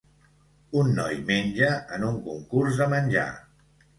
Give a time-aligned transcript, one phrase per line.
[0.79, 3.29] Un noi menja en un concurs de menjar.